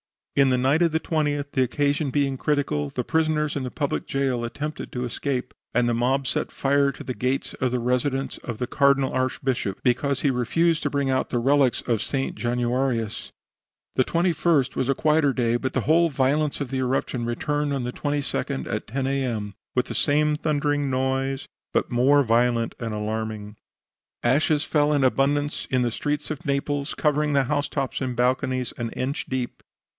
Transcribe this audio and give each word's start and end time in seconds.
"In 0.35 0.49
the 0.49 0.57
night 0.57 0.81
of 0.81 0.93
the 0.93 0.99
20th, 0.99 1.51
the 1.51 1.61
occasion 1.61 2.09
being 2.09 2.37
critical, 2.37 2.89
the 2.89 3.03
prisoners 3.03 3.55
in 3.55 3.61
the 3.61 3.69
public 3.69 4.07
jail 4.07 4.43
attempted 4.43 4.91
to 4.93 5.03
escape, 5.05 5.53
and 5.75 5.87
the 5.87 5.93
mob 5.93 6.25
set 6.25 6.51
fire 6.51 6.91
to 6.93 7.03
the 7.03 7.13
gates 7.13 7.53
of 7.55 7.69
the 7.69 7.79
residence 7.79 8.39
of 8.39 8.57
the 8.57 8.65
Cardinal 8.65 9.11
Archbishop 9.13 9.79
because 9.83 10.21
he 10.21 10.31
refused 10.31 10.81
to 10.83 10.89
bring 10.89 11.11
out 11.11 11.29
the 11.29 11.37
relics 11.37 11.81
of 11.81 12.01
St. 12.01 12.33
Januarius. 12.35 13.31
The 13.95 14.05
21st 14.05 14.75
was 14.75 14.89
a 14.89 14.95
quieter 14.95 15.33
day, 15.33 15.55
but 15.57 15.73
the 15.73 15.81
whole 15.81 16.09
violence 16.09 16.61
of 16.61 16.71
the 16.71 16.77
eruption 16.79 17.25
returned 17.25 17.73
on 17.73 17.83
the 17.83 17.93
22d, 17.93 18.71
at 18.73 18.87
10 18.87 19.05
A. 19.05 19.23
M., 19.23 19.53
with 19.75 19.85
the 19.87 19.93
same 19.93 20.35
thundering 20.37 20.89
noise, 20.89 21.45
but 21.73 21.91
more 21.91 22.23
violent 22.23 22.73
and 22.79 22.93
alarming. 22.93 23.57
Ashes 24.23 24.63
fell 24.63 24.93
in 24.93 25.03
abundance 25.03 25.67
in 25.69 25.83
the 25.83 25.91
streets 25.91 26.31
of 26.31 26.45
Naples, 26.45 26.95
covering 26.95 27.33
the 27.33 27.43
housetops 27.43 28.01
and 28.01 28.15
balconies 28.15 28.71
an 28.77 28.89
inch 28.91 29.27
deep. 29.27 29.61